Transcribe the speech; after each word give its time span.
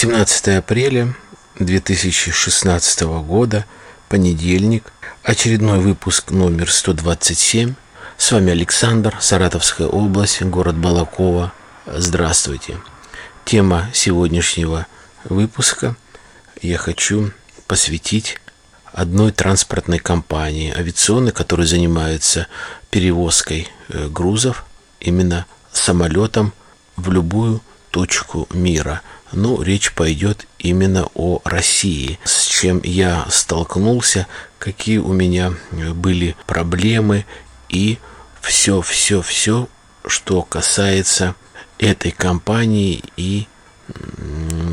денек. 0.00 0.16
18 0.16 0.48
апреля 0.58 1.14
2016 1.58 3.02
года, 3.22 3.66
понедельник, 4.08 4.92
очередной 5.22 5.78
выпуск 5.78 6.30
номер 6.30 6.70
127. 6.70 7.74
С 8.16 8.32
вами 8.32 8.52
Александр, 8.52 9.16
Саратовская 9.20 9.86
область, 9.86 10.42
город 10.42 10.76
Балакова. 10.76 11.52
Здравствуйте. 11.86 12.78
Тема 13.44 13.90
сегодняшнего 13.92 14.86
выпуска 15.24 15.96
я 16.62 16.78
хочу 16.78 17.32
посвятить 17.66 18.38
одной 18.92 19.32
транспортной 19.32 19.98
компании 19.98 20.72
авиационной, 20.74 21.32
которая 21.32 21.66
занимается 21.66 22.46
перевозкой 22.90 23.68
э, 23.88 24.08
грузов 24.08 24.64
именно 24.98 25.46
самолетом 25.72 26.52
в 26.96 27.10
любую 27.10 27.60
точку 27.90 28.48
мира. 28.52 29.02
Ну, 29.32 29.62
речь 29.62 29.92
пойдет 29.92 30.46
именно 30.58 31.08
о 31.14 31.40
России, 31.44 32.18
с 32.24 32.46
чем 32.46 32.80
я 32.82 33.26
столкнулся, 33.30 34.26
какие 34.58 34.98
у 34.98 35.12
меня 35.12 35.54
были 35.94 36.36
проблемы 36.46 37.24
и 37.68 37.98
все, 38.40 38.82
все, 38.82 39.22
все, 39.22 39.68
что 40.04 40.42
касается 40.42 41.34
этой 41.78 42.10
компании 42.10 43.04
и 43.16 43.46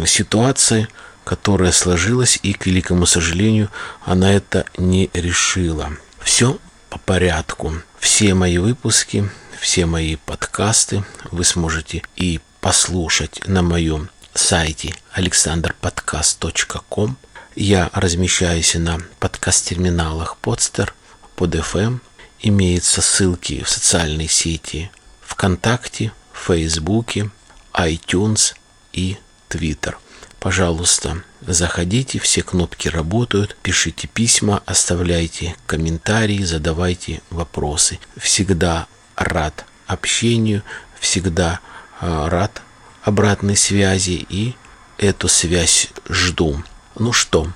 ситуации, 0.05 0.87
которая 1.23 1.71
сложилась, 1.71 2.39
и, 2.41 2.53
к 2.53 2.65
великому 2.65 3.05
сожалению, 3.05 3.69
она 4.05 4.33
это 4.33 4.65
не 4.77 5.09
решила. 5.13 5.91
Все 6.19 6.57
по 6.89 6.97
порядку. 6.97 7.73
Все 7.99 8.33
мои 8.33 8.57
выпуски, 8.57 9.29
все 9.59 9.85
мои 9.85 10.15
подкасты 10.15 11.03
вы 11.31 11.43
сможете 11.43 12.03
и 12.15 12.39
послушать 12.61 13.41
на 13.47 13.61
моем 13.61 14.09
сайте 14.37 14.93
alexanderpodcast.com. 15.15 17.15
Я 17.55 17.89
размещаюсь 17.93 18.75
на 18.75 18.99
подкаст-терминалах 19.19 20.37
Podster, 20.41 20.91
под 21.35 21.55
FM. 21.55 21.99
Имеются 22.39 23.01
ссылки 23.01 23.63
в 23.63 23.69
социальной 23.69 24.27
сети 24.27 24.91
ВКонтакте, 25.21 26.11
Фейсбуке, 26.33 27.31
iTunes 27.73 28.53
и 28.93 29.17
Twitter. 29.49 29.95
Пожалуйста, 30.39 31.23
заходите, 31.41 32.19
все 32.19 32.43
кнопки 32.43 32.89
работают, 32.89 33.57
пишите 33.63 34.07
письма, 34.07 34.61
оставляйте 34.65 35.55
комментарии, 35.65 36.43
задавайте 36.43 37.21
вопросы. 37.31 37.99
Всегда 38.17 38.87
рад 39.15 39.65
общению, 39.87 40.61
всегда 40.99 41.59
а, 41.99 42.29
рад 42.29 42.61
обратной 43.07 43.55
связи 43.55 44.25
и 44.29 44.55
эту 44.97 45.29
связь 45.29 45.89
жду. 46.09 46.61
Ну 46.99 47.13
что, 47.13 47.47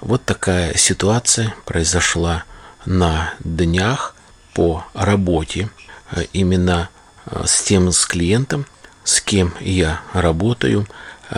вот 0.00 0.24
такая 0.24 0.76
ситуация 0.76 1.54
произошла 1.64 2.42
на 2.86 3.32
днях 3.38 4.16
по 4.52 4.84
работе 4.94 5.70
а, 6.10 6.22
именно 6.32 6.88
а, 7.24 7.46
с 7.46 7.62
тем 7.62 7.92
с 7.92 8.04
клиентом, 8.04 8.66
с 9.04 9.20
кем 9.20 9.54
я 9.60 10.00
работаю. 10.12 10.88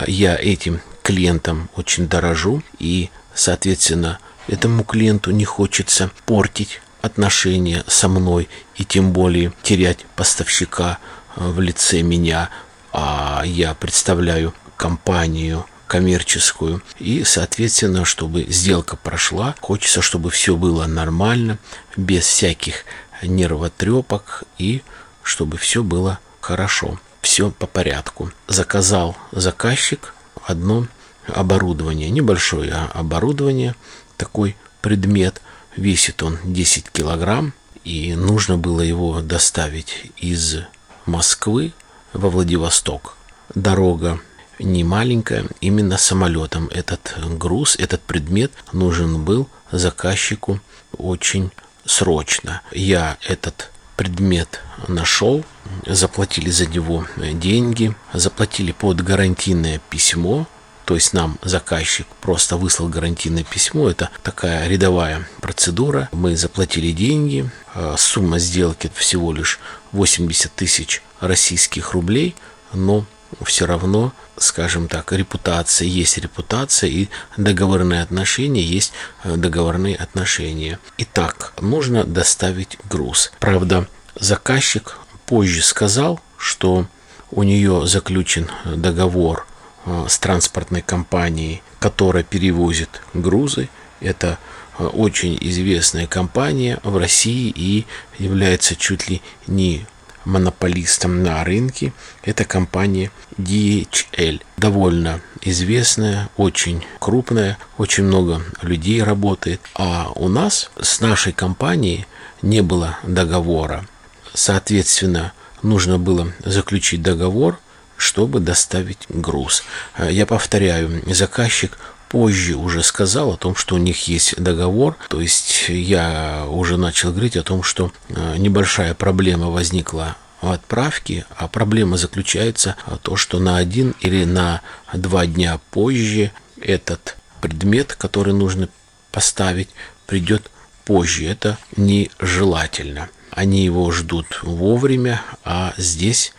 Я 0.07 0.35
этим 0.35 0.81
клиентом 1.03 1.69
очень 1.75 2.07
дорожу 2.07 2.63
и, 2.79 3.11
соответственно, 3.35 4.17
этому 4.47 4.83
клиенту 4.83 5.29
не 5.29 5.45
хочется 5.45 6.09
портить 6.25 6.81
отношения 7.03 7.83
со 7.85 8.07
мной 8.07 8.49
и 8.77 8.83
тем 8.83 9.11
более 9.11 9.53
терять 9.61 10.05
поставщика 10.15 10.97
э, 11.35 11.47
в 11.47 11.59
лице 11.59 12.01
меня, 12.01 12.49
а 12.93 13.43
я 13.45 13.73
представляю 13.73 14.53
компанию 14.77 15.65
коммерческую. 15.87 16.81
И, 16.99 17.23
соответственно, 17.23 18.05
чтобы 18.05 18.43
сделка 18.43 18.95
прошла, 18.95 19.55
хочется, 19.59 20.01
чтобы 20.01 20.29
все 20.29 20.55
было 20.55 20.85
нормально, 20.85 21.57
без 21.97 22.25
всяких 22.25 22.85
нервотрепок 23.21 24.43
и 24.57 24.81
чтобы 25.23 25.57
все 25.57 25.83
было 25.83 26.19
хорошо, 26.39 26.99
все 27.21 27.51
по 27.51 27.67
порядку. 27.67 28.31
Заказал 28.47 29.17
заказчик 29.31 30.13
одно 30.45 30.87
оборудование, 31.27 32.09
небольшое 32.09 32.73
оборудование, 32.93 33.75
такой 34.17 34.55
предмет– 34.81 35.41
Весит 35.75 36.21
он 36.21 36.37
10 36.43 36.91
килограмм, 36.91 37.53
и 37.83 38.15
нужно 38.15 38.57
было 38.57 38.81
его 38.81 39.21
доставить 39.21 40.11
из 40.17 40.57
Москвы 41.05 41.73
во 42.13 42.29
Владивосток. 42.29 43.15
Дорога 43.55 44.19
не 44.59 44.83
маленькая, 44.83 45.45
именно 45.61 45.97
самолетом 45.97 46.67
этот 46.67 47.15
груз, 47.37 47.75
этот 47.75 48.01
предмет 48.01 48.51
нужен 48.71 49.23
был 49.23 49.47
заказчику 49.71 50.59
очень 50.97 51.51
срочно. 51.85 52.61
Я 52.71 53.17
этот 53.27 53.71
предмет 53.97 54.61
нашел, 54.87 55.43
заплатили 55.85 56.49
за 56.49 56.65
него 56.67 57.05
деньги, 57.17 57.95
заплатили 58.13 58.71
под 58.71 59.01
гарантийное 59.01 59.81
письмо, 59.89 60.47
то 60.85 60.95
есть 60.95 61.13
нам 61.13 61.37
заказчик 61.41 62.07
просто 62.21 62.57
выслал 62.57 62.89
гарантийное 62.89 63.43
письмо. 63.43 63.89
Это 63.89 64.09
такая 64.21 64.67
рядовая 64.67 65.27
процедура. 65.41 66.09
Мы 66.11 66.35
заплатили 66.35 66.91
деньги. 66.91 67.49
А, 67.73 67.95
сумма 67.97 68.39
сделки 68.39 68.91
всего 68.95 69.31
лишь 69.31 69.59
80 69.93 70.51
тысяч 70.53 71.01
российских 71.21 71.93
рублей. 71.93 72.35
Но 72.73 73.05
все 73.43 73.65
равно, 73.65 74.13
скажем 74.37 74.87
так, 74.87 75.11
репутация 75.13 75.87
есть 75.87 76.17
репутация 76.17 76.89
и 76.89 77.07
договорные 77.37 78.01
отношения 78.01 78.61
есть 78.61 78.93
э, 79.23 79.35
договорные 79.35 79.95
отношения. 79.95 80.79
Итак, 80.97 81.53
нужно 81.61 82.03
доставить 82.03 82.77
груз. 82.89 83.31
Правда, 83.39 83.87
заказчик 84.19 84.97
позже 85.25 85.63
сказал, 85.63 86.19
что 86.37 86.87
у 87.31 87.43
нее 87.43 87.87
заключен 87.87 88.51
договор 88.65 89.47
Э, 89.47 89.52
с 89.85 90.17
транспортной 90.19 90.81
компанией, 90.81 91.61
которая 91.79 92.23
перевозит 92.23 93.01
грузы. 93.13 93.69
Это 93.99 94.39
э, 94.77 94.85
очень 94.85 95.37
известная 95.41 96.07
компания 96.07 96.79
в 96.83 96.97
России 96.97 97.51
и 97.55 97.85
является 98.17 98.75
чуть 98.75 99.09
ли 99.09 99.21
не 99.47 99.85
монополистом 100.25 101.23
на 101.23 101.43
рынке. 101.43 101.93
Это 102.23 102.45
компания 102.45 103.11
DHL. 103.37 104.41
Довольно 104.57 105.21
известная, 105.41 106.29
очень 106.37 106.83
крупная, 106.99 107.57
очень 107.77 108.05
много 108.05 108.41
людей 108.61 109.03
работает. 109.03 109.61
А 109.75 110.11
у 110.15 110.29
нас 110.29 110.71
с 110.79 111.01
нашей 111.01 111.33
компанией 111.33 112.05
не 112.41 112.61
было 112.61 112.97
договора. 113.03 113.85
Соответственно, 114.33 115.33
нужно 115.61 115.99
было 115.99 116.31
заключить 116.43 117.01
договор 117.01 117.59
чтобы 117.97 118.39
доставить 118.39 119.05
груз. 119.09 119.63
Э, 119.97 120.09
я 120.11 120.25
повторяю, 120.25 121.01
заказчик 121.07 121.77
позже 122.09 122.55
уже 122.55 122.83
сказал 122.83 123.31
о 123.31 123.37
том, 123.37 123.55
что 123.55 123.73
у 123.75 123.79
них 123.79 124.07
есть 124.07 124.35
договор. 124.41 124.97
То 125.09 125.19
есть 125.19 125.65
я 125.69 126.45
уже 126.47 126.77
начал 126.77 127.09
говорить 127.09 127.37
о 127.37 127.43
том, 127.43 127.63
что 127.63 127.91
э, 128.09 128.37
небольшая 128.37 128.93
проблема 128.93 129.47
возникла 129.47 130.15
в 130.41 130.51
отправке, 130.51 131.25
а 131.35 131.47
проблема 131.47 131.97
заключается 131.97 132.75
в 132.85 132.97
том, 132.97 133.15
что 133.15 133.39
на 133.39 133.57
один 133.57 133.95
или 134.01 134.25
на 134.25 134.61
два 134.93 135.25
дня 135.25 135.59
позже 135.71 136.31
этот 136.61 137.17
предмет, 137.41 137.95
который 137.95 138.33
нужно 138.33 138.69
поставить, 139.11 139.69
придет 140.05 140.51
позже. 140.85 141.25
Это 141.25 141.57
нежелательно. 141.75 143.09
Они 143.31 143.63
его 143.65 143.89
ждут 143.91 144.41
вовремя, 144.43 145.21
а 145.43 145.73
здесь 145.77 146.33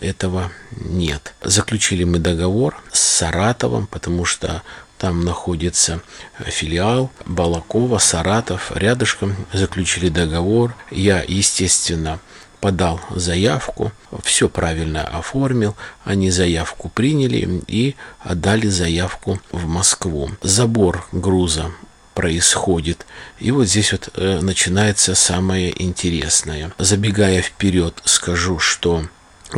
этого 0.00 0.52
нет. 0.76 1.34
Заключили 1.42 2.04
мы 2.04 2.18
договор 2.18 2.80
с 2.92 3.00
Саратовом, 3.00 3.86
потому 3.86 4.24
что 4.24 4.62
там 4.98 5.24
находится 5.24 6.00
филиал 6.46 7.10
Балакова, 7.26 7.98
Саратов, 7.98 8.70
рядышком 8.74 9.34
заключили 9.52 10.08
договор. 10.08 10.76
Я, 10.92 11.24
естественно, 11.26 12.20
подал 12.60 13.00
заявку, 13.10 13.90
все 14.22 14.48
правильно 14.48 15.02
оформил, 15.02 15.74
они 16.04 16.30
заявку 16.30 16.88
приняли 16.88 17.62
и 17.66 17.96
отдали 18.20 18.68
заявку 18.68 19.40
в 19.50 19.66
Москву. 19.66 20.30
Забор 20.42 21.04
груза 21.10 21.72
происходит. 22.14 23.04
И 23.40 23.50
вот 23.50 23.66
здесь 23.66 23.90
вот 23.90 24.10
э, 24.14 24.38
начинается 24.40 25.16
самое 25.16 25.74
интересное. 25.82 26.72
Забегая 26.78 27.42
вперед, 27.42 28.00
скажу, 28.04 28.60
что 28.60 29.06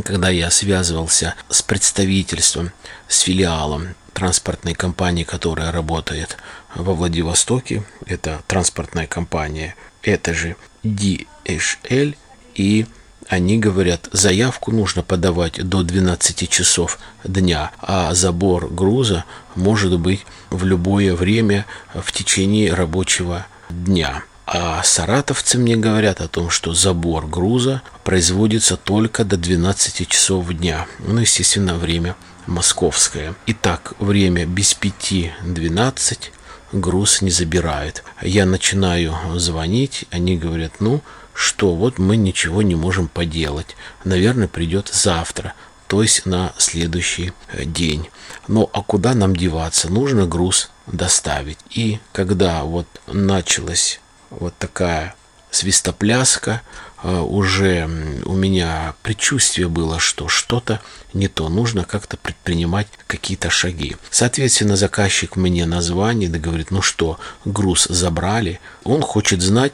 когда 0.03 0.29
я 0.29 0.51
связывался 0.51 1.35
с 1.49 1.63
представительством, 1.63 2.73
с 3.09 3.21
филиалом 3.21 3.95
транспортной 4.13 4.75
компании, 4.75 5.25
которая 5.25 5.73
работает 5.73 6.37
во 6.75 6.95
Владивостоке, 6.95 7.85
это 8.07 8.43
транспортная 8.47 9.07
компания, 9.07 9.77
это 10.03 10.35
же 10.35 10.57
DHL, 10.83 12.17
и 12.55 12.87
они 13.29 13.59
говорят, 13.59 14.09
заявку 14.13 14.71
нужно 14.71 15.03
подавать 15.03 15.67
до 15.67 15.83
12 15.83 16.49
часов 16.49 16.99
дня, 17.25 17.73
а 17.81 18.15
забор 18.15 18.69
груза 18.69 19.25
может 19.55 19.99
быть 19.99 20.25
в 20.51 20.65
любое 20.65 21.15
время 21.15 21.67
в 21.95 22.13
течение 22.13 22.73
рабочего 22.73 23.47
дня. 23.71 24.25
А 24.47 24.83
саратовцы 24.83 25.59
мне 25.59 25.77
говорят 25.77 26.21
о 26.21 26.29
том, 26.29 26.51
что 26.51 26.75
забор 26.75 27.27
груза 27.27 27.83
производится 28.03 28.77
только 28.77 29.25
до 29.25 29.37
12 29.37 30.07
часов 30.07 30.53
дня. 30.53 30.87
Ну, 30.99 31.21
естественно, 31.21 31.77
время 31.77 32.15
московское. 32.47 33.35
Итак, 33.47 33.95
время 33.99 34.45
без 34.45 34.75
пяти 34.75 35.33
12 35.45 36.33
груз 36.73 37.23
не 37.23 37.31
забирает. 37.31 38.05
Я 38.21 38.45
начинаю 38.45 39.15
звонить, 39.37 40.05
они 40.11 40.37
говорят, 40.37 40.73
ну, 40.81 41.03
что 41.33 41.75
вот 41.75 41.99
мы 41.99 42.17
ничего 42.17 42.63
не 42.63 42.75
можем 42.75 43.09
поделать. 43.09 43.77
Наверное, 44.05 44.49
придет 44.49 44.89
завтра, 44.93 45.55
то 45.89 46.03
есть 46.03 46.27
на 46.27 46.53
следующий 46.59 47.33
э, 47.49 47.65
день. 47.65 48.09
Но 48.47 48.69
а 48.73 48.83
куда 48.83 49.15
нам 49.15 49.35
деваться? 49.35 49.91
Нужно 49.91 50.27
груз 50.27 50.71
доставить. 50.87 51.59
И 51.71 51.99
когда 52.13 52.63
вот 52.65 52.87
началась 53.07 54.01
вот 54.41 54.55
такая 54.59 55.15
свистопляска, 55.51 56.63
э, 57.03 57.19
уже 57.21 57.89
у 58.25 58.35
меня 58.35 58.95
предчувствие 59.03 59.69
было, 59.69 59.99
что 59.99 60.29
что-то 60.29 60.81
не 61.13 61.29
то, 61.29 61.49
нужно 61.49 61.85
как-то 61.85 62.17
предпринимать 62.17 62.89
какие-то 63.07 63.51
шаги. 63.51 63.97
Соответственно, 64.11 64.77
заказчик 64.77 65.37
мне 65.37 65.65
название, 65.67 66.29
и 66.29 66.33
говорит, 66.33 66.71
ну 66.71 66.83
что, 66.83 67.19
груз 67.45 67.85
забрали, 67.85 68.61
он 68.83 69.03
хочет 69.03 69.41
знать 69.41 69.73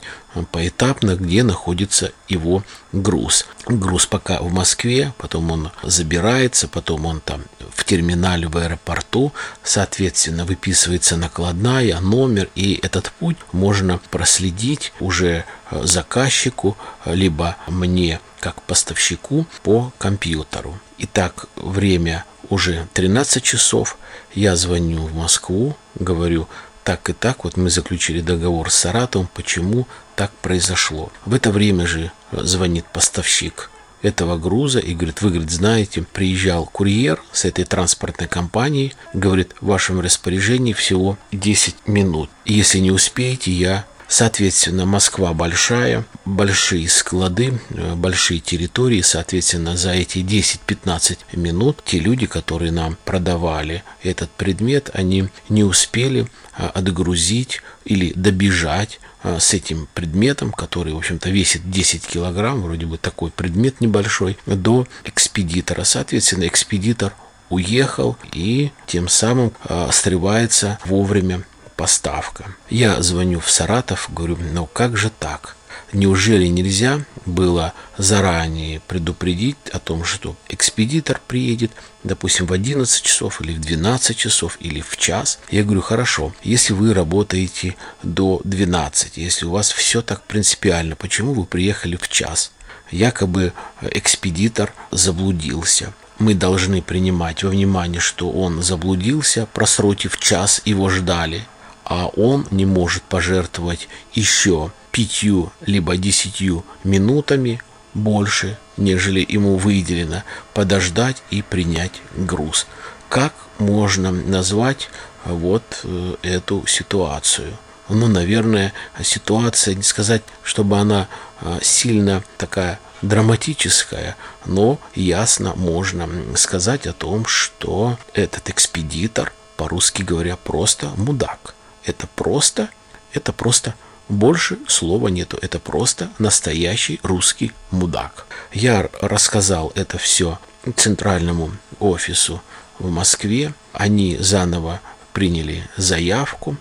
поэтапно, 0.51 1.17
где 1.17 1.43
находится 1.43 2.13
его 2.29 2.63
груз. 2.93 3.47
Груз 3.67 4.07
пока 4.07 4.41
в 4.41 4.53
Москве, 4.53 5.13
потом 5.19 5.51
он 5.51 5.71
забирается, 5.83 6.69
потом 6.69 7.07
он 7.07 7.21
там 7.21 7.43
в 7.75 7.85
терминале 7.85 8.49
в 8.49 8.57
аэропорту, 8.57 9.33
соответственно, 9.63 10.45
выписывается 10.45 11.17
накладная, 11.17 12.01
номер, 12.01 12.49
и 12.55 12.79
этот 12.83 13.11
путь 13.13 13.37
можно 13.53 14.01
проследить 14.11 14.93
уже 15.01 15.45
э, 15.71 15.81
заказчику, 15.85 16.77
либо 17.05 17.57
мне 17.67 18.21
как 18.41 18.63
поставщику 18.63 19.47
по 19.63 19.93
компьютеру. 19.99 20.79
Итак, 20.99 21.47
время 21.57 22.25
уже 22.49 22.89
13 22.95 23.43
часов. 23.43 23.97
Я 24.35 24.57
звоню 24.57 25.07
в 25.07 25.15
Москву, 25.15 25.77
говорю, 25.95 26.49
так 26.85 27.11
и 27.11 27.13
так, 27.13 27.45
вот 27.45 27.57
мы 27.57 27.71
заключили 27.71 28.21
договор 28.21 28.71
с 28.71 28.75
Саратовым, 28.75 29.29
почему 29.35 29.87
так 30.17 30.33
произошло. 30.43 31.13
В 31.25 31.35
это 31.35 31.51
время 31.51 31.87
же 31.87 32.13
звонит 32.33 32.85
поставщик 32.87 33.71
этого 34.03 34.39
груза 34.39 34.79
и 34.79 34.95
говорит, 34.95 35.21
вы, 35.23 35.31
говорит, 35.31 35.51
знаете, 35.51 36.03
приезжал 36.03 36.67
курьер 36.67 37.23
с 37.33 37.45
этой 37.45 37.65
транспортной 37.65 38.29
компанией, 38.29 38.95
говорит, 39.13 39.55
в 39.61 39.67
вашем 39.67 40.01
распоряжении 40.01 40.73
всего 40.73 41.19
10 41.33 41.87
минут. 41.87 42.31
Если 42.45 42.79
не 42.79 42.91
успеете, 42.91 43.51
я 43.51 43.85
Соответственно, 44.11 44.87
Москва 44.87 45.33
большая, 45.33 46.05
большие 46.25 46.89
склады, 46.89 47.61
э, 47.71 47.95
большие 47.95 48.41
территории. 48.41 49.03
Соответственно, 49.03 49.77
за 49.77 49.93
эти 49.93 50.19
10-15 50.19 51.19
минут 51.35 51.85
те 51.85 52.01
люди, 52.01 52.27
которые 52.27 52.73
нам 52.73 52.99
продавали 53.05 53.85
этот 54.03 54.29
предмет, 54.31 54.91
они 54.95 55.29
не 55.49 55.63
успели 55.63 56.27
э, 56.59 56.67
отгрузить 56.75 57.63
или 57.85 58.13
добежать 58.17 58.99
э, 59.23 59.39
с 59.39 59.55
этим 59.55 59.87
предметом, 59.95 60.51
который, 60.51 60.93
в 60.93 60.99
общем-то, 60.99 61.31
весит 61.31 61.71
10 61.71 62.05
килограмм, 62.05 62.63
вроде 62.63 62.87
бы 62.87 62.99
такой 62.99 63.31
предмет 63.31 63.81
небольшой, 63.81 64.37
до 64.45 64.89
экспедитора. 65.05 65.85
Соответственно, 65.85 66.49
экспедитор 66.49 67.13
уехал 67.49 68.17
и 68.33 68.73
тем 68.89 69.09
самым 69.09 69.53
срывается 69.93 70.81
вовремя 70.85 71.45
поставка. 71.81 72.45
Я 72.69 73.03
звоню 73.03 73.41
в 73.41 73.51
Саратов, 73.51 74.11
говорю, 74.13 74.37
ну 74.53 74.67
как 74.67 74.99
же 74.99 75.09
так? 75.09 75.57
Неужели 75.95 76.47
нельзя 76.47 77.07
было 77.25 77.73
заранее 77.97 78.81
предупредить 78.81 79.57
о 79.73 79.79
том, 79.79 80.05
что 80.05 80.37
экспедитор 80.51 81.23
приедет, 81.27 81.73
допустим, 82.05 82.45
в 82.45 82.53
11 82.53 83.03
часов 83.03 83.41
или 83.41 83.55
в 83.55 83.61
12 83.63 84.15
часов 84.15 84.59
или 84.61 84.83
в 84.83 84.99
час? 84.99 85.39
Я 85.51 85.63
говорю, 85.65 85.81
хорошо, 85.81 86.35
если 86.43 86.75
вы 86.75 86.93
работаете 86.93 87.77
до 88.03 88.43
12, 88.45 89.17
если 89.17 89.47
у 89.47 89.53
вас 89.53 89.73
все 89.73 90.03
так 90.03 90.23
принципиально, 90.25 90.97
почему 90.97 91.33
вы 91.33 91.47
приехали 91.47 91.97
в 91.97 92.11
час? 92.11 92.53
Якобы 92.91 93.55
экспедитор 93.81 94.75
заблудился 94.91 95.95
мы 96.19 96.35
должны 96.35 96.83
принимать 96.83 97.43
во 97.43 97.49
внимание, 97.49 97.99
что 97.99 98.31
он 98.31 98.63
заблудился, 98.63 99.49
просротив 99.55 100.19
час, 100.19 100.61
его 100.67 100.91
ждали 100.91 101.47
а 101.91 102.07
он 102.07 102.47
не 102.53 102.67
может 102.67 103.03
пожертвовать 103.03 103.89
еще 104.15 104.71
пятью 104.93 105.53
либо 105.67 105.97
десятью 105.97 106.65
минутами 106.85 107.61
больше, 107.95 108.59
нежели 108.77 109.27
ему 109.29 109.57
выделено, 109.57 110.23
подождать 110.55 111.25
и 111.31 111.43
принять 111.43 112.01
груз. 112.17 112.69
Как 113.09 113.35
можно 113.59 114.13
назвать 114.13 114.89
вот 115.25 115.65
э, 115.83 116.15
эту 116.23 116.65
ситуацию? 116.69 117.59
Ну, 117.89 118.07
наверное, 118.07 118.73
ситуация, 119.03 119.75
не 119.75 119.83
сказать, 119.83 120.23
чтобы 120.45 120.79
она 120.79 121.09
э, 121.41 121.59
сильно 121.61 122.23
такая 122.39 122.79
драматическая, 123.03 124.15
но 124.47 124.79
ясно 124.95 125.55
можно 125.57 126.09
сказать 126.37 126.87
о 126.87 126.93
том, 126.93 127.27
что 127.27 127.99
этот 128.15 128.49
экспедитор, 128.49 129.33
по-русски 129.57 130.03
говоря, 130.03 130.37
просто 130.37 130.91
мудак. 130.97 131.57
Это 131.85 132.07
просто, 132.07 132.71
это 133.13 133.33
просто 133.33 133.75
больше 134.09 134.59
слова 134.67 135.09
нету. 135.09 135.39
Это 135.41 135.59
просто 135.59 136.11
настоящий 136.19 137.01
русский 137.03 137.53
мудак. 137.71 138.27
Я 138.53 138.89
рассказал 139.01 139.73
это 139.75 139.99
все 139.99 140.39
центральному 140.77 141.53
офису 141.79 142.43
в 142.79 142.91
Москве. 142.91 143.55
Они 143.73 144.17
заново 144.19 144.81
приняли 145.13 145.69
заявку. 145.77 146.57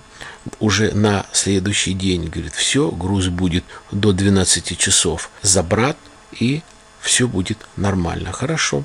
Уже 0.59 0.91
на 0.93 1.25
следующий 1.31 1.93
день, 1.93 2.27
говорит, 2.27 2.53
все, 2.53 2.89
груз 2.91 3.27
будет 3.27 3.65
до 3.91 4.13
12 4.13 4.77
часов 4.77 5.29
забрат, 5.41 5.97
и 6.31 6.61
все 7.01 7.27
будет 7.27 7.67
нормально. 7.75 8.31
Хорошо, 8.31 8.83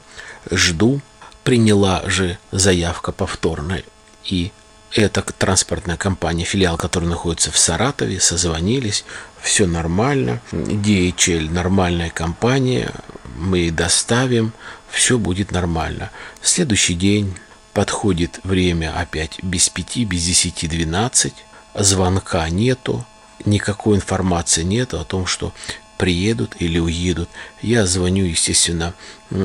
жду. 0.51 1.01
Приняла 1.43 2.03
же 2.09 2.39
заявка 2.53 3.13
повторная 3.13 3.85
и 4.25 4.51
это 4.95 5.23
транспортная 5.23 5.97
компания, 5.97 6.45
филиал, 6.45 6.77
который 6.77 7.09
находится 7.09 7.51
в 7.51 7.59
Саратове, 7.59 8.21
созвонились, 8.21 9.05
все 9.43 9.67
нормально. 9.67 10.41
DHL 10.53 11.51
нормальная 11.51 12.11
компания, 12.11 12.93
мы 13.37 13.71
доставим, 13.71 14.53
все 14.91 15.19
будет 15.19 15.51
нормально. 15.51 16.11
Следующий 16.43 16.95
день 16.95 17.35
подходит 17.73 18.39
время 18.45 18.97
опять 18.97 19.43
без 19.43 19.69
пяти, 19.69 20.05
без 20.05 20.25
десяти, 20.25 20.69
двенадцать, 20.69 21.35
звонка 21.75 22.49
нету, 22.49 23.05
никакой 23.45 23.97
информации 23.97 24.63
нету 24.63 25.01
о 25.01 25.05
том, 25.05 25.27
что 25.27 25.53
приедут 25.99 26.55
или 26.61 26.79
уедут. 26.79 27.29
Я 27.63 27.87
звоню, 27.87 28.25
естественно, 28.25 28.95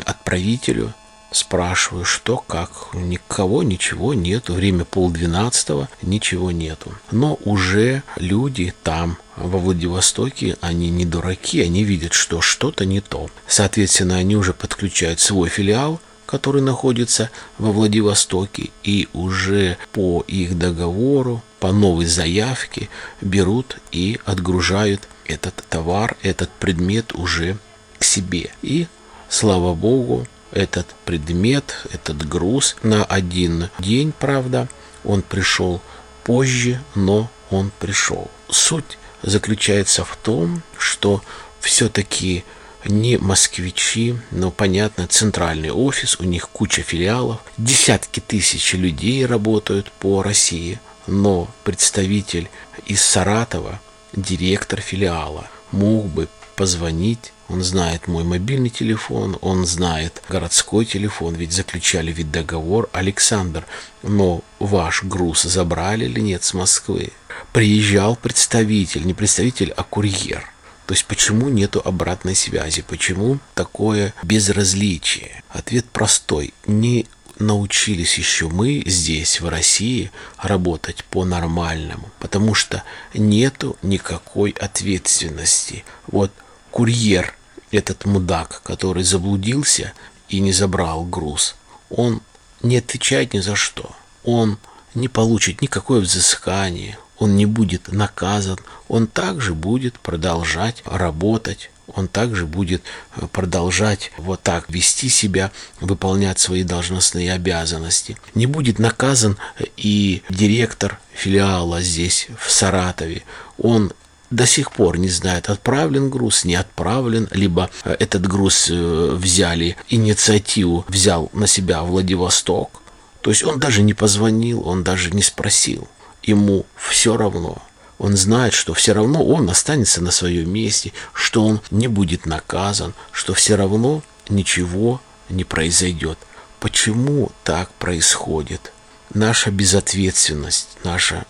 отправителю, 0.05 0.93
Спрашиваю, 1.31 2.05
что, 2.05 2.37
как. 2.37 2.89
Никого, 2.93 3.61
ничего 3.63 4.13
нету. 4.13 4.53
Время 4.53 4.85
полдвенадцатого, 4.85 5.89
ничего 6.01 6.51
нету. 6.51 6.91
Но 7.11 7.37
уже 7.45 8.03
люди 8.15 8.73
там, 8.83 9.17
во 9.35 9.59
Владивостоке, 9.59 10.57
они 10.61 10.89
не 10.89 11.05
дураки, 11.05 11.61
они 11.61 11.83
видят, 11.83 12.13
что 12.13 12.41
что-то 12.41 12.85
не 12.85 12.99
то. 12.99 13.29
Соответственно, 13.47 14.15
они 14.15 14.35
уже 14.35 14.53
подключают 14.53 15.19
свой 15.19 15.49
филиал, 15.49 16.01
который 16.25 16.61
находится 16.61 17.31
во 17.57 17.71
Владивостоке, 17.71 18.69
и 18.83 19.07
уже 19.13 19.77
по 19.91 20.23
их 20.27 20.57
договору, 20.57 21.43
по 21.59 21.71
новой 21.71 22.05
заявке 22.05 22.89
берут 23.21 23.77
и 23.91 24.19
отгружают 24.25 25.07
этот 25.25 25.55
товар, 25.69 26.17
этот 26.21 26.49
предмет 26.49 27.13
уже 27.13 27.57
к 27.97 28.03
себе. 28.03 28.51
И, 28.61 28.87
слава 29.27 29.73
Богу, 29.73 30.27
этот 30.51 30.87
предмет, 31.05 31.85
этот 31.91 32.27
груз 32.27 32.75
на 32.83 33.03
один 33.03 33.69
день, 33.79 34.13
правда, 34.17 34.67
он 35.03 35.21
пришел 35.21 35.81
позже, 36.23 36.81
но 36.95 37.29
он 37.49 37.71
пришел. 37.79 38.29
Суть 38.49 38.97
заключается 39.21 40.03
в 40.03 40.15
том, 40.17 40.61
что 40.77 41.21
все-таки 41.59 42.43
не 42.85 43.17
москвичи, 43.17 44.15
но 44.31 44.51
понятно, 44.51 45.07
центральный 45.07 45.71
офис, 45.71 46.19
у 46.19 46.23
них 46.23 46.49
куча 46.49 46.81
филиалов, 46.81 47.41
десятки 47.57 48.19
тысяч 48.19 48.73
людей 48.73 49.25
работают 49.25 49.91
по 49.91 50.23
России, 50.23 50.79
но 51.07 51.49
представитель 51.63 52.49
из 52.85 53.01
Саратова, 53.01 53.81
директор 54.13 54.79
филиала, 54.79 55.49
мог 55.71 56.05
бы 56.07 56.27
позвонить 56.55 57.33
он 57.49 57.63
знает 57.63 58.07
мой 58.07 58.23
мобильный 58.23 58.69
телефон, 58.69 59.37
он 59.41 59.65
знает 59.65 60.21
городской 60.29 60.85
телефон, 60.85 61.35
ведь 61.35 61.51
заключали 61.51 62.11
ведь 62.11 62.31
договор. 62.31 62.89
Александр, 62.93 63.65
но 64.03 64.41
ваш 64.59 65.03
груз 65.03 65.43
забрали 65.43 66.05
или 66.05 66.19
нет 66.19 66.43
с 66.43 66.53
Москвы? 66.53 67.11
Приезжал 67.51 68.15
представитель, 68.15 69.05
не 69.05 69.13
представитель, 69.13 69.73
а 69.75 69.83
курьер. 69.83 70.45
То 70.85 70.93
есть 70.93 71.05
почему 71.05 71.49
нету 71.49 71.81
обратной 71.83 72.35
связи? 72.35 72.81
Почему 72.81 73.39
такое 73.55 74.13
безразличие? 74.23 75.43
Ответ 75.49 75.85
простой. 75.85 76.53
Не 76.65 77.07
научились 77.39 78.17
еще 78.17 78.47
мы 78.49 78.83
здесь, 78.85 79.39
в 79.39 79.47
России, 79.47 80.11
работать 80.37 81.03
по-нормальному, 81.05 82.09
потому 82.19 82.53
что 82.53 82.83
нету 83.13 83.77
никакой 83.81 84.51
ответственности. 84.51 85.83
Вот 86.07 86.31
курьер, 86.71 87.35
этот 87.71 88.05
мудак, 88.05 88.61
который 88.63 89.03
заблудился 89.03 89.93
и 90.27 90.39
не 90.39 90.51
забрал 90.51 91.03
груз, 91.03 91.55
он 91.89 92.21
не 92.61 92.77
отвечает 92.77 93.33
ни 93.33 93.39
за 93.39 93.55
что. 93.55 93.91
Он 94.23 94.57
не 94.95 95.07
получит 95.07 95.61
никакое 95.61 96.01
взыскание, 96.01 96.97
он 97.17 97.35
не 97.35 97.45
будет 97.45 97.91
наказан, 97.91 98.57
он 98.87 99.07
также 99.07 99.53
будет 99.53 99.99
продолжать 99.99 100.81
работать, 100.85 101.69
он 101.95 102.07
также 102.07 102.45
будет 102.45 102.83
э, 103.15 103.27
продолжать 103.27 104.11
вот 104.17 104.41
так 104.41 104.69
вести 104.69 105.09
себя, 105.09 105.51
выполнять 105.81 106.39
свои 106.39 106.63
должностные 106.63 107.33
обязанности. 107.33 108.17
Не 108.35 108.45
будет 108.45 108.79
наказан 108.79 109.37
и 109.75 110.21
директор 110.29 110.99
филиала 111.13 111.81
здесь, 111.81 112.27
в 112.39 112.51
Саратове. 112.51 113.23
Он 113.57 113.91
до 114.31 114.45
сих 114.45 114.71
пор 114.71 114.97
не 114.97 115.09
знает, 115.09 115.49
отправлен 115.49 116.09
груз, 116.09 116.45
не 116.45 116.55
отправлен, 116.55 117.27
либо 117.31 117.69
э, 117.83 117.95
этот 117.99 118.27
груз 118.27 118.69
э, 118.69 119.11
взяли, 119.15 119.75
инициативу 119.89 120.85
взял 120.87 121.29
на 121.33 121.47
себя 121.47 121.81
Владивосток. 121.81 122.81
То 123.21 123.31
есть 123.31 123.43
он 123.43 123.59
даже 123.59 123.81
не 123.81 123.93
позвонил, 123.93 124.67
он 124.67 124.83
даже 124.83 125.11
не 125.11 125.21
спросил. 125.21 125.87
Ему 126.23 126.65
все 126.75 127.17
равно. 127.17 127.61
Он 127.97 128.15
знает, 128.15 128.53
что 128.53 128.73
все 128.73 128.93
равно 128.93 129.25
он 129.25 129.49
останется 129.49 130.01
на 130.01 130.11
своем 130.11 130.51
месте, 130.51 130.93
что 131.13 131.45
он 131.45 131.59
не 131.69 131.87
будет 131.87 132.25
наказан, 132.25 132.93
что 133.11 133.33
все 133.33 133.55
равно 133.55 134.01
ничего 134.29 135.01
не 135.27 135.43
произойдет. 135.43 136.17
Почему 136.59 137.31
так 137.43 137.71
происходит? 137.73 138.71
Наша 139.13 139.51
безответственность, 139.51 140.77
наша 140.83 141.25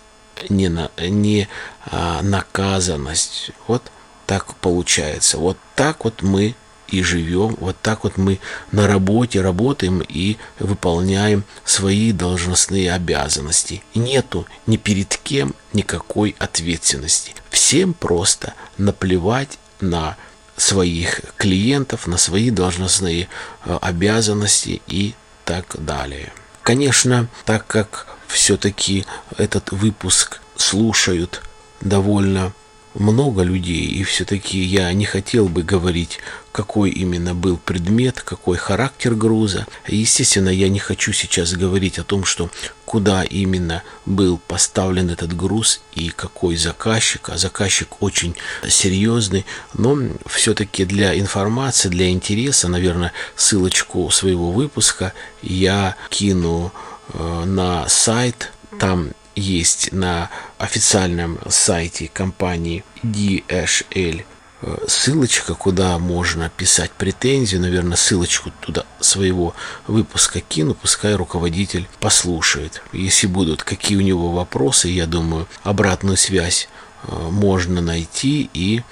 не, 0.49 0.69
на, 0.69 0.91
не 0.97 1.47
а, 1.85 2.21
наказанность. 2.21 3.51
Вот 3.67 3.83
так 4.25 4.55
получается. 4.55 5.37
Вот 5.37 5.57
так 5.75 6.03
вот 6.03 6.21
мы 6.21 6.55
и 6.91 7.03
живем. 7.03 7.55
Вот 7.59 7.77
так 7.81 8.03
вот 8.03 8.17
мы 8.17 8.39
на 8.71 8.87
работе 8.87 9.41
работаем 9.41 10.01
и 10.07 10.37
выполняем 10.59 11.43
свои 11.65 12.11
должностные 12.11 12.93
обязанности. 12.93 13.83
нету 13.95 14.45
ни 14.65 14.77
перед 14.77 15.15
кем 15.17 15.55
никакой 15.73 16.35
ответственности. 16.39 17.33
Всем 17.49 17.93
просто 17.93 18.53
наплевать 18.77 19.57
на 19.81 20.17
своих 20.57 21.21
клиентов, 21.37 22.05
на 22.07 22.17
свои 22.17 22.49
должностные 22.49 23.29
э, 23.65 23.77
обязанности 23.81 24.81
и 24.87 25.13
так 25.45 25.75
далее. 25.83 26.33
Конечно, 26.63 27.27
так 27.45 27.65
как 27.65 28.18
все-таки 28.29 29.05
этот 29.37 29.71
выпуск 29.71 30.41
слушают 30.55 31.41
довольно 31.81 32.53
много 32.95 33.43
людей, 33.43 33.85
и 33.85 34.03
все-таки 34.03 34.59
я 34.59 34.91
не 34.93 35.05
хотел 35.05 35.47
бы 35.47 35.61
говорить, 35.63 36.19
какой 36.51 36.89
именно 36.89 37.35
был 37.35 37.57
предмет, 37.57 38.21
какой 38.21 38.57
характер 38.57 39.13
груза. 39.13 39.67
Естественно, 39.87 40.49
я 40.49 40.69
не 40.69 40.79
хочу 40.79 41.13
сейчас 41.13 41.53
говорить 41.53 41.99
о 41.99 42.03
том, 42.03 42.25
что 42.25 42.49
куда 42.85 43.23
именно 43.23 43.83
был 44.05 44.39
поставлен 44.47 45.11
этот 45.11 45.35
груз 45.35 45.81
и 45.93 46.09
какой 46.09 46.55
заказчик, 46.57 47.29
а 47.29 47.37
заказчик 47.37 48.01
очень 48.01 48.35
серьезный, 48.67 49.45
но 49.75 49.97
все-таки 50.25 50.85
для 50.85 51.17
информации, 51.17 51.89
для 51.89 52.09
интереса, 52.09 52.67
наверное, 52.67 53.13
ссылочку 53.35 54.09
своего 54.09 54.51
выпуска 54.51 55.13
я 55.43 55.95
кину 56.09 56.73
на 57.13 57.87
сайт, 57.89 58.51
там 58.79 59.11
есть 59.39 59.91
на 59.91 60.29
официальном 60.57 61.39
сайте 61.49 62.09
компании 62.13 62.83
DHL 63.03 64.23
э, 64.61 64.77
ссылочка, 64.87 65.55
куда 65.55 65.97
можно 65.97 66.49
писать 66.49 66.91
претензию, 66.91 67.61
наверное, 67.61 67.97
ссылочку 67.97 68.51
туда 68.61 68.85
своего 68.99 69.55
выпуска 69.87 70.41
кину, 70.41 70.75
пускай 70.75 71.15
руководитель 71.15 71.87
послушает. 71.99 72.81
Если 72.91 73.27
будут 73.27 73.63
какие 73.63 73.97
у 73.97 74.01
него 74.01 74.31
вопросы, 74.31 74.89
я 74.89 75.05
думаю, 75.05 75.47
обратную 75.63 76.17
связь 76.17 76.67
э, 77.03 77.15
можно 77.31 77.81
найти 77.81 78.49
и 78.53 78.83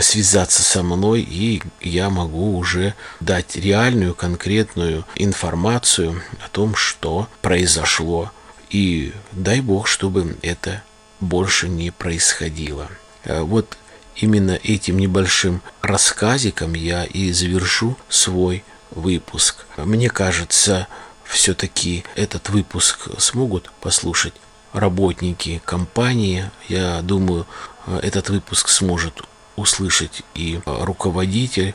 связаться 0.00 0.62
со 0.62 0.82
мной, 0.82 1.20
и 1.20 1.62
я 1.80 2.10
могу 2.10 2.56
уже 2.56 2.94
дать 3.20 3.56
реальную, 3.56 4.14
конкретную 4.14 5.04
информацию 5.16 6.22
о 6.44 6.48
том, 6.48 6.74
что 6.74 7.28
произошло 7.42 8.32
и 8.70 9.12
дай 9.32 9.60
Бог, 9.60 9.86
чтобы 9.86 10.36
это 10.42 10.82
больше 11.20 11.68
не 11.68 11.90
происходило. 11.90 12.88
А 13.24 13.42
вот 13.42 13.76
именно 14.16 14.52
этим 14.52 14.98
небольшим 14.98 15.60
рассказиком 15.82 16.74
я 16.74 17.04
и 17.04 17.32
завершу 17.32 17.96
свой 18.08 18.64
выпуск. 18.90 19.66
Мне 19.76 20.08
кажется, 20.08 20.88
все-таки 21.24 22.04
этот 22.14 22.48
выпуск 22.48 23.08
смогут 23.18 23.70
послушать 23.80 24.34
работники 24.72 25.60
компании. 25.64 26.50
Я 26.68 27.02
думаю, 27.02 27.46
этот 27.86 28.30
выпуск 28.30 28.68
сможет 28.68 29.22
услышать 29.56 30.22
и 30.34 30.60
руководитель. 30.64 31.74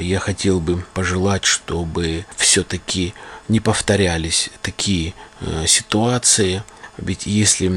Я 0.00 0.18
хотел 0.18 0.60
бы 0.60 0.84
пожелать, 0.94 1.44
чтобы 1.44 2.26
все-таки 2.36 3.14
не 3.48 3.60
повторялись 3.60 4.50
такие 4.62 5.14
э, 5.40 5.66
ситуации. 5.66 6.62
Ведь 6.98 7.26
если 7.26 7.70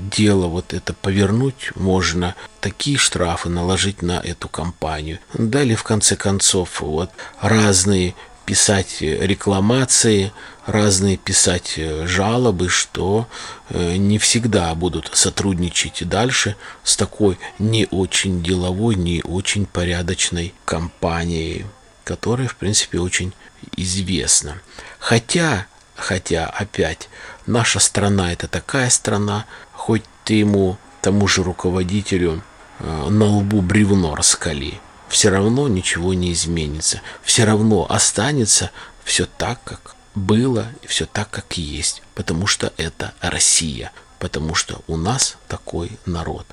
дело 0.00 0.46
вот 0.46 0.72
это 0.72 0.94
повернуть, 0.94 1.72
можно 1.76 2.34
такие 2.60 2.96
штрафы 2.96 3.50
наложить 3.50 4.02
на 4.02 4.18
эту 4.18 4.48
компанию. 4.48 5.18
Далее, 5.34 5.76
в 5.76 5.84
конце 5.84 6.16
концов, 6.16 6.80
вот 6.80 7.10
разные 7.40 8.14
писать 8.46 8.96
рекламации, 9.00 10.32
разные 10.70 11.16
писать 11.16 11.74
э, 11.76 12.06
жалобы, 12.06 12.68
что 12.68 13.28
э, 13.68 13.96
не 13.96 14.18
всегда 14.18 14.74
будут 14.74 15.10
сотрудничать 15.12 16.08
дальше 16.08 16.56
с 16.84 16.96
такой 16.96 17.38
не 17.58 17.86
очень 17.90 18.42
деловой, 18.42 18.94
не 18.94 19.22
очень 19.22 19.66
порядочной 19.66 20.54
компанией, 20.64 21.66
которая, 22.04 22.48
в 22.48 22.56
принципе, 22.56 23.00
очень 23.00 23.32
известна. 23.76 24.60
Хотя, 24.98 25.66
хотя, 25.96 26.46
опять, 26.46 27.08
наша 27.46 27.80
страна 27.80 28.32
это 28.32 28.46
такая 28.46 28.90
страна, 28.90 29.46
хоть 29.72 30.04
ты 30.24 30.34
ему, 30.34 30.78
тому 31.02 31.26
же 31.26 31.42
руководителю, 31.42 32.42
э, 32.78 33.08
на 33.08 33.26
лбу 33.26 33.60
бревно 33.60 34.14
раскали, 34.14 34.80
все 35.08 35.30
равно 35.30 35.66
ничего 35.66 36.14
не 36.14 36.32
изменится. 36.32 37.00
Все 37.22 37.44
равно 37.44 37.86
останется 37.90 38.70
все 39.04 39.26
так, 39.26 39.60
как 39.64 39.96
было, 40.14 40.68
все 40.86 41.06
так, 41.06 41.30
как 41.30 41.56
есть. 41.56 42.02
Потому 42.14 42.46
что 42.46 42.72
это 42.76 43.14
Россия. 43.20 43.92
Потому 44.18 44.54
что 44.54 44.82
у 44.86 44.96
нас 44.96 45.36
такой 45.48 45.98
народ. 46.06 46.46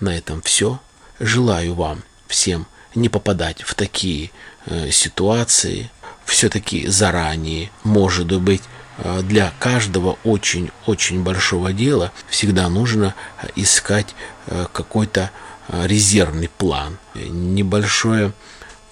На 0.00 0.16
этом 0.16 0.42
все. 0.42 0.80
Желаю 1.20 1.74
вам 1.74 2.02
всем 2.26 2.66
не 2.94 3.08
попадать 3.08 3.62
в 3.62 3.74
такие 3.74 4.30
э, 4.66 4.90
ситуации, 4.90 5.90
все-таки 6.24 6.86
заранее, 6.88 7.70
может 7.84 8.32
быть, 8.40 8.62
э, 8.98 9.22
для 9.22 9.52
каждого 9.58 10.18
очень-очень 10.24 11.22
большого 11.22 11.72
дела 11.72 12.12
всегда 12.28 12.68
нужно 12.68 13.14
искать 13.56 14.14
э, 14.46 14.66
какой-то 14.72 15.30
э, 15.68 15.86
резервный 15.86 16.48
план, 16.48 16.98
небольшое 17.14 18.32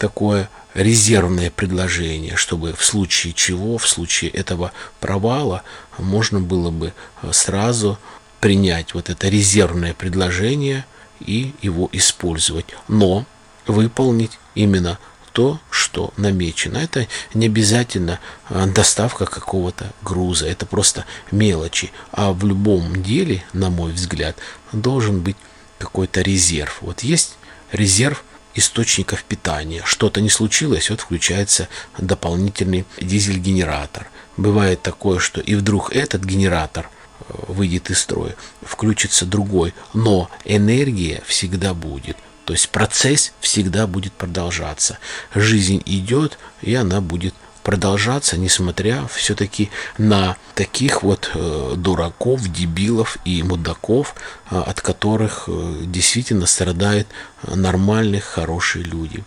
такое 0.01 0.49
резервное 0.73 1.51
предложение, 1.51 2.35
чтобы 2.35 2.73
в 2.73 2.83
случае 2.83 3.35
чего, 3.35 3.77
в 3.77 3.87
случае 3.87 4.31
этого 4.31 4.73
провала, 4.99 5.63
можно 5.99 6.41
было 6.41 6.71
бы 6.71 6.95
сразу 7.33 7.99
принять 8.41 8.95
вот 8.95 9.11
это 9.11 9.29
резервное 9.29 9.93
предложение 9.93 10.87
и 11.21 11.53
его 11.61 11.91
использовать, 11.93 12.65
но 12.89 13.27
выполнить 13.67 14.39
именно 14.55 14.99
то, 15.33 15.61
что 15.71 16.15
намечено. 16.17 16.79
Это 16.79 17.07
не 17.35 17.47
обязательно 17.47 18.19
а, 18.49 18.67
доставка 18.67 19.27
какого-то 19.27 19.93
груза, 20.03 20.49
это 20.49 20.65
просто 20.65 21.05
мелочи. 21.31 21.93
А 22.11 22.33
в 22.33 22.45
любом 22.47 23.03
деле, 23.03 23.45
на 23.53 23.69
мой 23.69 23.93
взгляд, 23.93 24.37
должен 24.73 25.21
быть 25.21 25.37
какой-то 25.79 26.23
резерв. 26.23 26.79
Вот 26.81 27.01
есть 27.01 27.37
резерв 27.71 28.25
источников 28.55 29.25
питания. 29.25 29.83
Что-то 29.85 30.21
не 30.21 30.31
случилось, 30.31 30.91
вот 30.91 31.01
включается 31.01 31.69
дополнительный 31.99 32.85
дизель-генератор. 33.01 34.09
Бывает 34.37 34.83
такое, 34.83 35.19
что 35.19 35.41
и 35.41 35.55
вдруг 35.55 35.93
этот 35.95 36.25
генератор 36.25 36.89
э, 36.89 37.35
выйдет 37.49 37.91
из 37.91 38.01
строя, 38.01 38.35
включится 38.63 39.27
другой, 39.27 39.75
но 39.95 40.31
энергия 40.45 41.23
всегда 41.27 41.75
будет. 41.75 42.17
То 42.45 42.55
есть 42.55 42.71
процесс 42.71 43.33
всегда 43.41 43.87
будет 43.87 44.13
продолжаться. 44.13 44.99
Жизнь 45.35 45.83
идет, 45.87 46.39
и 46.63 46.75
она 46.75 47.01
будет 47.01 47.35
продолжаться, 47.63 48.37
несмотря 48.37 49.07
все-таки 49.13 49.71
на 49.99 50.37
таких 50.55 51.03
вот 51.03 51.31
э, 51.35 51.75
дураков, 51.77 52.49
дебилов 52.49 53.19
и 53.25 53.43
мудаков, 53.43 54.15
э, 54.51 54.59
от 54.59 54.81
которых 54.81 55.45
э, 55.49 55.75
действительно 55.85 56.47
страдают 56.47 57.09
нормальные, 57.43 58.21
хорошие 58.21 58.85
люди. 58.85 59.25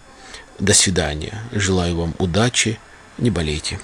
До 0.60 0.74
свидания. 0.74 1.44
Желаю 1.52 1.98
вам 1.98 2.14
удачи. 2.20 2.80
Не 3.18 3.30
болейте. 3.30 3.80